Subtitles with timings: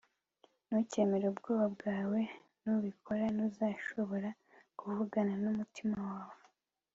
[0.65, 2.19] ntukemere ubwoba bwawe
[2.61, 4.29] nubikora, ntuzashobora
[4.79, 6.37] kuvugana n'umutima wawe